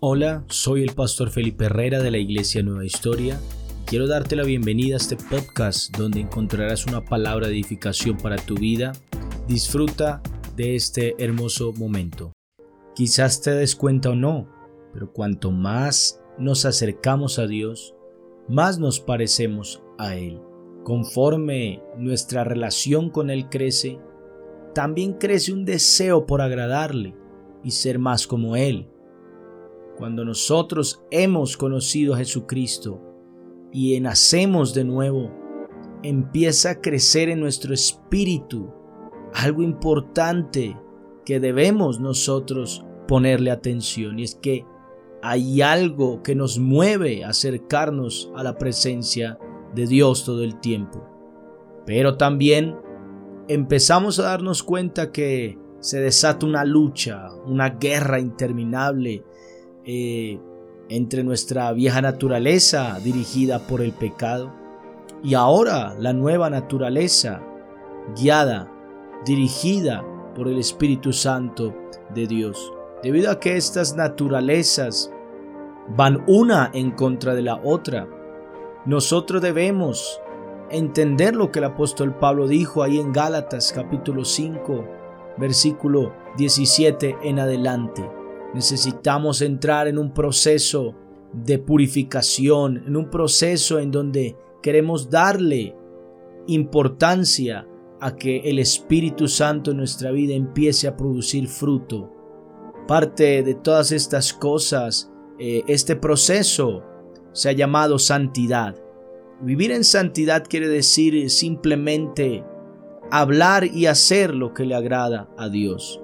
[0.00, 3.40] Hola, soy el pastor Felipe Herrera de la Iglesia Nueva Historia.
[3.86, 8.56] Quiero darte la bienvenida a este podcast donde encontrarás una palabra de edificación para tu
[8.56, 8.92] vida.
[9.48, 10.20] Disfruta
[10.54, 12.34] de este hermoso momento.
[12.94, 14.46] Quizás te des cuenta o no,
[14.92, 17.94] pero cuanto más nos acercamos a Dios,
[18.48, 20.42] más nos parecemos a Él.
[20.84, 23.98] Conforme nuestra relación con Él crece,
[24.74, 27.14] también crece un deseo por agradarle
[27.64, 28.90] y ser más como Él.
[29.98, 33.00] Cuando nosotros hemos conocido a Jesucristo
[33.72, 35.30] y nacemos de nuevo,
[36.02, 38.72] empieza a crecer en nuestro espíritu
[39.32, 40.76] algo importante
[41.24, 44.64] que debemos nosotros ponerle atención y es que
[45.22, 49.38] hay algo que nos mueve a acercarnos a la presencia
[49.74, 51.08] de Dios todo el tiempo.
[51.86, 52.76] Pero también
[53.48, 59.24] empezamos a darnos cuenta que se desata una lucha, una guerra interminable
[59.86, 60.38] eh,
[60.88, 64.52] entre nuestra vieja naturaleza dirigida por el pecado
[65.22, 67.42] y ahora la nueva naturaleza
[68.16, 68.70] guiada,
[69.24, 71.74] dirigida por el Espíritu Santo
[72.14, 72.72] de Dios.
[73.02, 75.12] Debido a que estas naturalezas
[75.88, 78.08] van una en contra de la otra,
[78.84, 80.20] nosotros debemos
[80.70, 84.84] entender lo que el apóstol Pablo dijo ahí en Gálatas capítulo 5,
[85.38, 88.15] versículo 17 en adelante.
[88.54, 90.94] Necesitamos entrar en un proceso
[91.32, 95.76] de purificación, en un proceso en donde queremos darle
[96.46, 97.66] importancia
[98.00, 102.12] a que el Espíritu Santo en nuestra vida empiece a producir fruto.
[102.86, 106.84] Parte de todas estas cosas, eh, este proceso
[107.32, 108.76] se ha llamado santidad.
[109.42, 112.44] Vivir en santidad quiere decir simplemente
[113.10, 116.00] hablar y hacer lo que le agrada a Dios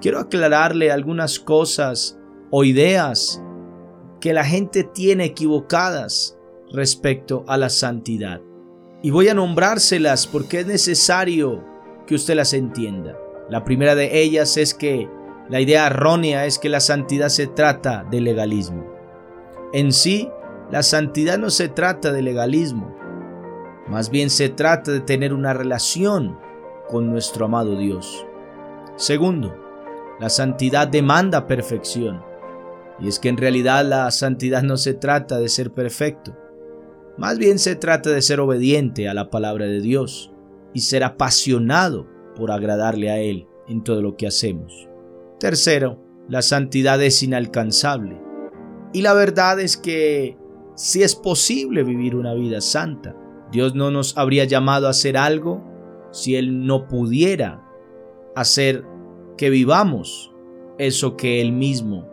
[0.00, 2.18] quiero aclararle algunas cosas
[2.50, 3.42] o ideas
[4.20, 6.38] que la gente tiene equivocadas
[6.72, 8.40] respecto a la santidad.
[9.02, 11.64] Y voy a nombrárselas porque es necesario
[12.06, 13.16] que usted las entienda.
[13.50, 15.08] La primera de ellas es que
[15.48, 18.84] la idea errónea es que la santidad se trata de legalismo.
[19.72, 20.28] En sí,
[20.70, 22.96] la santidad no se trata de legalismo,
[23.88, 26.38] más bien se trata de tener una relación
[26.88, 28.26] con nuestro amado Dios.
[28.96, 29.54] Segundo,
[30.20, 32.22] la santidad demanda perfección.
[32.98, 36.36] Y es que en realidad la santidad no se trata de ser perfecto.
[37.18, 40.32] Más bien se trata de ser obediente a la palabra de Dios
[40.72, 44.88] y ser apasionado por agradarle a Él en todo lo que hacemos.
[45.38, 48.20] Tercero, la santidad es inalcanzable.
[48.92, 50.36] Y la verdad es que
[50.74, 53.16] si es posible vivir una vida santa,
[53.52, 55.62] Dios no nos habría llamado a hacer algo
[56.10, 57.62] si Él no pudiera
[58.34, 58.84] hacer
[59.36, 60.32] que vivamos
[60.78, 62.06] eso que Él mismo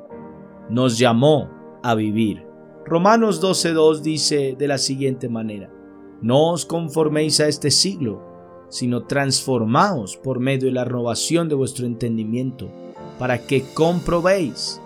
[0.70, 1.50] nos llamó
[1.84, 2.46] a vivir.
[2.86, 5.72] Romanos 12.2 dice de la siguiente manera,
[6.22, 8.22] no os conforméis a este siglo,
[8.70, 12.70] sino transformaos por medio de la renovación de vuestro entendimiento,
[13.20, 14.82] para que comprobéis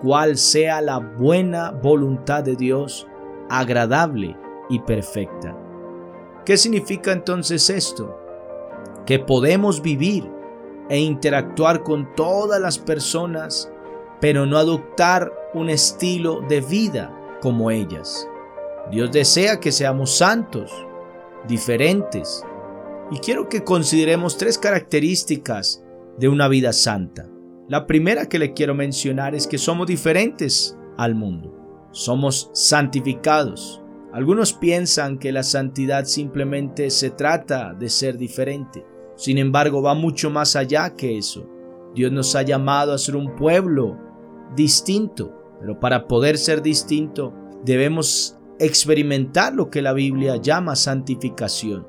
[0.00, 3.06] cuál sea la buena voluntad de Dios,
[3.48, 4.36] agradable
[4.68, 5.56] y perfecta.
[6.44, 8.18] ¿Qué significa entonces esto?
[9.06, 10.30] Que podemos vivir
[10.88, 13.70] e interactuar con todas las personas,
[14.20, 18.28] pero no adoptar un estilo de vida como ellas.
[18.90, 20.70] Dios desea que seamos santos,
[21.46, 22.44] diferentes,
[23.10, 25.82] y quiero que consideremos tres características
[26.18, 27.28] de una vida santa.
[27.68, 31.88] La primera que le quiero mencionar es que somos diferentes al mundo.
[31.92, 33.82] Somos santificados.
[34.12, 38.84] Algunos piensan que la santidad simplemente se trata de ser diferente.
[39.16, 41.46] Sin embargo, va mucho más allá que eso.
[41.94, 43.96] Dios nos ha llamado a ser un pueblo
[44.56, 47.32] distinto, pero para poder ser distinto
[47.64, 51.86] debemos experimentar lo que la Biblia llama santificación.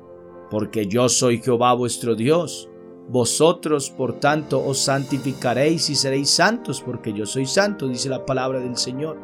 [0.50, 2.68] Porque yo soy Jehová vuestro Dios.
[3.08, 8.60] Vosotros, por tanto, os santificaréis y seréis santos, porque yo soy santo, dice la palabra
[8.60, 9.18] del Señor.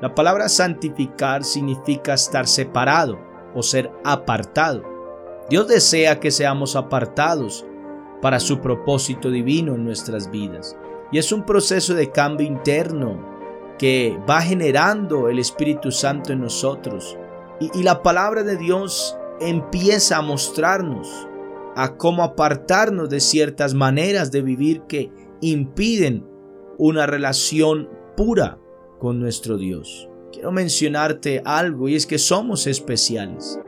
[0.00, 3.18] La palabra santificar significa estar separado
[3.54, 4.97] o ser apartado.
[5.50, 7.64] Dios desea que seamos apartados
[8.20, 10.76] para su propósito divino en nuestras vidas.
[11.10, 13.38] Y es un proceso de cambio interno
[13.78, 17.16] que va generando el Espíritu Santo en nosotros.
[17.60, 21.08] Y, la palabra de Dios empieza a mostrarnos
[21.76, 25.10] a cómo apartarnos de ciertas maneras de vivir que
[25.40, 26.26] impiden
[26.76, 28.58] una relación pura
[28.98, 30.08] con nuestro Dios.
[30.32, 33.58] Quiero mencionarte algo y es que somos especiales.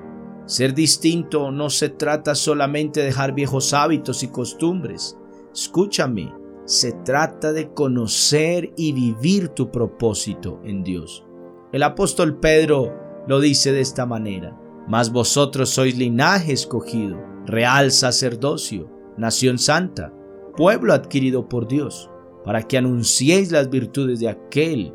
[0.50, 5.16] Ser distinto no se trata solamente de dejar viejos hábitos y costumbres.
[5.54, 11.24] Escúchame, se trata de conocer y vivir tu propósito en Dios.
[11.70, 12.92] El apóstol Pedro
[13.28, 17.16] lo dice de esta manera, mas vosotros sois linaje escogido,
[17.46, 20.12] real sacerdocio, nación santa,
[20.56, 22.10] pueblo adquirido por Dios,
[22.44, 24.92] para que anunciéis las virtudes de aquel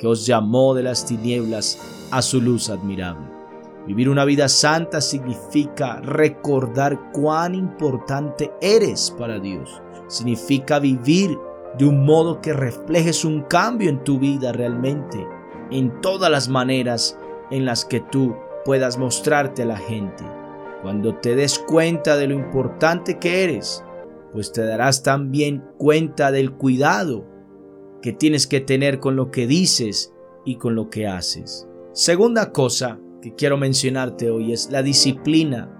[0.00, 1.78] que os llamó de las tinieblas
[2.10, 3.39] a su luz admirable.
[3.86, 9.80] Vivir una vida santa significa recordar cuán importante eres para Dios.
[10.06, 11.36] Significa vivir
[11.78, 15.26] de un modo que reflejes un cambio en tu vida realmente,
[15.70, 17.18] en todas las maneras
[17.50, 20.24] en las que tú puedas mostrarte a la gente.
[20.82, 23.84] Cuando te des cuenta de lo importante que eres,
[24.32, 27.24] pues te darás también cuenta del cuidado
[28.02, 30.12] que tienes que tener con lo que dices
[30.44, 31.68] y con lo que haces.
[31.92, 35.76] Segunda cosa que quiero mencionarte hoy es la disciplina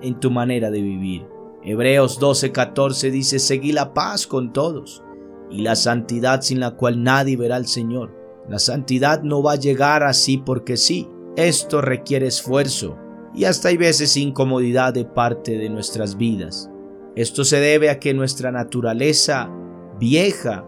[0.00, 1.26] en tu manera de vivir.
[1.64, 5.02] Hebreos 12:14 dice, seguí la paz con todos
[5.50, 8.14] y la santidad sin la cual nadie verá al Señor.
[8.48, 11.08] La santidad no va a llegar así porque sí.
[11.36, 12.96] Esto requiere esfuerzo
[13.34, 16.70] y hasta hay veces incomodidad de parte de nuestras vidas.
[17.14, 19.50] Esto se debe a que nuestra naturaleza
[19.98, 20.64] vieja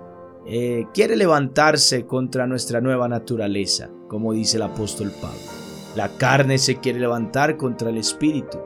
[0.46, 5.59] eh, quiere levantarse contra nuestra nueva naturaleza, como dice el apóstol Pablo.
[5.96, 8.58] La carne se quiere levantar contra el espíritu.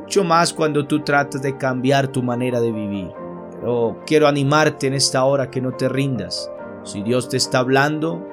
[0.00, 3.12] Mucho más cuando tú tratas de cambiar tu manera de vivir.
[3.60, 6.50] Pero quiero animarte en esta hora que no te rindas.
[6.82, 8.26] Si Dios te está hablando,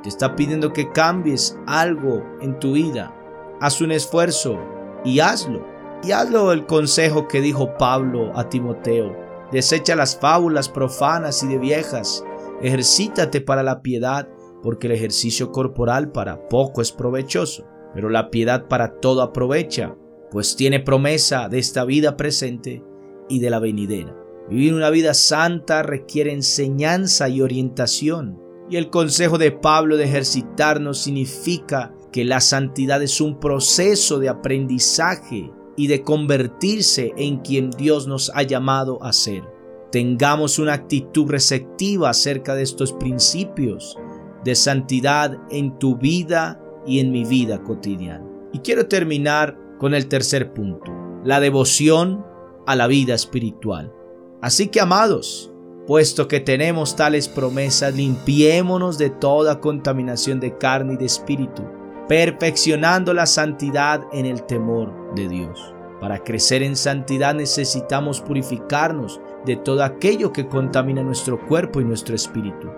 [0.00, 3.14] te está pidiendo que cambies algo en tu vida,
[3.60, 4.58] haz un esfuerzo
[5.04, 5.66] y hazlo.
[6.04, 9.16] Y hazlo el consejo que dijo Pablo a Timoteo.
[9.50, 12.24] Desecha las fábulas profanas y de viejas.
[12.60, 14.28] Ejercítate para la piedad,
[14.62, 19.96] porque el ejercicio corporal para poco es provechoso pero la piedad para todo aprovecha,
[20.30, 22.82] pues tiene promesa de esta vida presente
[23.28, 24.16] y de la venidera.
[24.48, 30.98] Vivir una vida santa requiere enseñanza y orientación, y el consejo de Pablo de ejercitarnos
[30.98, 38.06] significa que la santidad es un proceso de aprendizaje y de convertirse en quien Dios
[38.06, 39.42] nos ha llamado a ser.
[39.90, 43.98] Tengamos una actitud receptiva acerca de estos principios
[44.44, 48.26] de santidad en tu vida y en mi vida cotidiana.
[48.52, 50.92] Y quiero terminar con el tercer punto,
[51.24, 52.24] la devoción
[52.66, 53.92] a la vida espiritual.
[54.40, 55.52] Así que amados,
[55.86, 61.62] puesto que tenemos tales promesas, limpiémonos de toda contaminación de carne y de espíritu,
[62.08, 65.74] perfeccionando la santidad en el temor de Dios.
[66.00, 72.14] Para crecer en santidad necesitamos purificarnos de todo aquello que contamina nuestro cuerpo y nuestro
[72.14, 72.68] espíritu.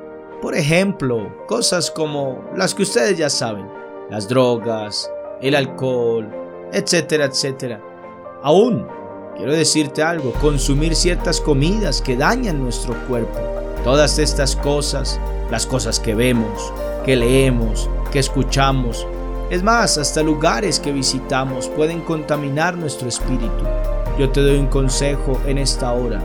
[0.42, 3.66] Por ejemplo, cosas como las que ustedes ya saben,
[4.10, 5.10] las drogas,
[5.40, 6.28] el alcohol,
[6.72, 7.80] etcétera, etcétera.
[8.42, 8.86] Aún,
[9.36, 13.38] quiero decirte algo, consumir ciertas comidas que dañan nuestro cuerpo.
[13.82, 15.20] Todas estas cosas,
[15.50, 16.72] las cosas que vemos,
[17.04, 19.06] que leemos, que escuchamos,
[19.50, 23.64] es más, hasta lugares que visitamos pueden contaminar nuestro espíritu.
[24.18, 26.20] Yo te doy un consejo en esta hora.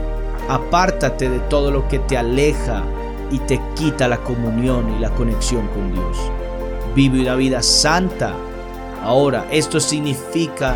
[0.48, 2.82] Apártate de todo lo que te aleja
[3.30, 6.39] y te quita la comunión y la conexión con Dios
[6.94, 8.34] vive una vida santa.
[9.02, 10.74] Ahora, esto significa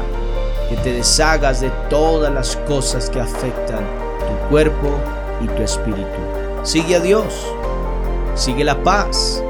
[0.68, 3.84] que te deshagas de todas las cosas que afectan
[4.20, 4.98] tu cuerpo
[5.42, 6.18] y tu espíritu.
[6.62, 7.46] Sigue a Dios,
[8.34, 9.42] sigue la paz,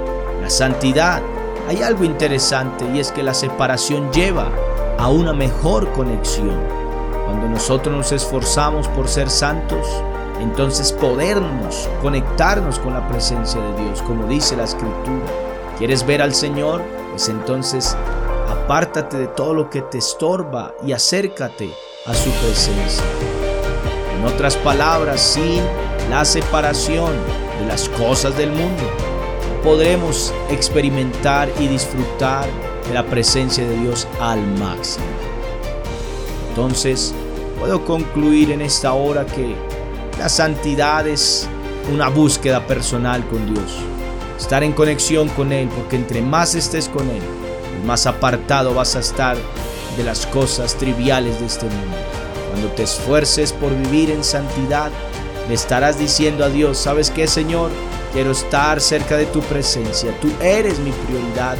[0.42, 1.22] la santidad.
[1.68, 4.50] Hay algo interesante y es que la separación lleva
[4.98, 6.58] a una mejor conexión.
[7.26, 9.86] Cuando nosotros nos esforzamos por ser santos,
[10.40, 15.43] entonces podernos conectarnos con la presencia de Dios, como dice la escritura.
[15.78, 16.82] ¿Quieres ver al Señor?
[17.10, 17.96] Pues entonces
[18.48, 21.70] apártate de todo lo que te estorba y acércate
[22.06, 23.04] a su presencia.
[24.16, 25.60] En otras palabras, sin
[26.10, 27.10] la separación
[27.60, 28.84] de las cosas del mundo,
[29.64, 32.46] podremos experimentar y disfrutar
[32.86, 35.06] de la presencia de Dios al máximo.
[36.50, 37.12] Entonces,
[37.58, 39.56] puedo concluir en esta hora que
[40.20, 41.48] la santidad es
[41.92, 43.93] una búsqueda personal con Dios
[44.44, 47.22] estar en conexión con Él, porque entre más estés con Él,
[47.86, 49.38] más apartado vas a estar
[49.96, 51.96] de las cosas triviales de este mundo.
[52.50, 54.90] Cuando te esfuerces por vivir en santidad,
[55.48, 57.70] le estarás diciendo a Dios, ¿sabes qué, Señor?
[58.12, 60.14] Quiero estar cerca de tu presencia.
[60.20, 61.56] Tú eres mi prioridad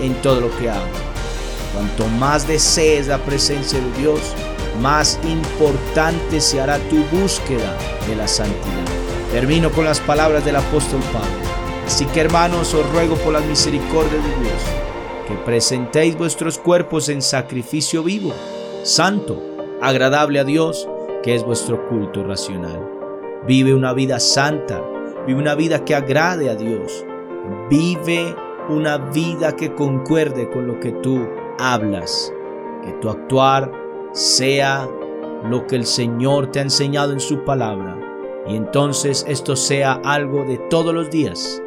[0.00, 0.86] en todo lo que hago.
[1.74, 4.20] Cuanto más desees la presencia de Dios,
[4.80, 7.76] más importante se hará tu búsqueda
[8.08, 8.86] de la santidad.
[9.32, 11.51] Termino con las palabras del apóstol Pablo.
[11.92, 14.62] Así que hermanos, os ruego por la misericordia de Dios,
[15.28, 18.32] que presentéis vuestros cuerpos en sacrificio vivo,
[18.82, 19.38] santo,
[19.82, 20.88] agradable a Dios,
[21.22, 22.82] que es vuestro culto racional.
[23.46, 24.82] Vive una vida santa.
[25.26, 27.04] Vive una vida que agrade a Dios.
[27.68, 28.34] Vive
[28.70, 32.32] una vida que concuerde con lo que tú hablas.
[32.82, 33.70] Que tu actuar
[34.12, 34.88] sea
[35.44, 38.00] lo que el Señor te ha enseñado en su palabra.
[38.48, 41.62] Y entonces esto sea algo de todos los días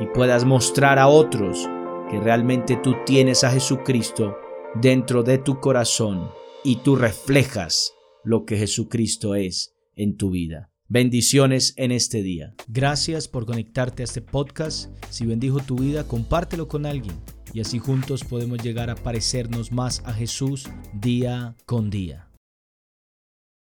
[0.00, 1.68] y puedas mostrar a otros
[2.10, 4.36] que realmente tú tienes a Jesucristo
[4.74, 6.30] dentro de tu corazón
[6.64, 7.92] y tú reflejas
[8.24, 10.70] lo que Jesucristo es en tu vida.
[10.88, 12.54] Bendiciones en este día.
[12.68, 14.90] Gracias por conectarte a este podcast.
[15.10, 17.14] Si bendijo tu vida, compártelo con alguien
[17.52, 22.25] y así juntos podemos llegar a parecernos más a Jesús día con día.